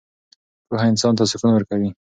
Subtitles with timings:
[0.67, 1.89] پوهه انسان ته سکون ورکوي.